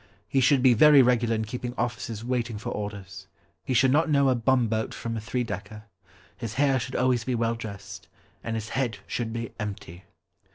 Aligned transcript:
He 0.27 0.41
should 0.41 0.63
be 0.63 0.73
very 0.73 1.03
regular 1.03 1.35
in 1.35 1.45
keeping 1.45 1.75
officers 1.77 2.25
waiting 2.25 2.57
for 2.57 2.71
orders. 2.71 3.27
He 3.63 3.75
should 3.75 3.91
not 3.91 4.09
know 4.09 4.29
a 4.29 4.35
bumboat 4.35 4.95
from 4.95 5.15
a 5.15 5.21
three 5.21 5.43
decker. 5.43 5.83
His 6.35 6.55
hair 6.55 6.79
should 6.79 6.95
always 6.95 7.23
be 7.23 7.35
well 7.35 7.53
dressed, 7.53 8.07
And 8.43 8.55
his 8.55 8.69
head 8.69 8.97
should 9.05 9.31
be 9.31 9.51
empty! 9.59 10.05